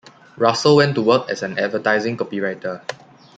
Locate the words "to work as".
0.95-1.43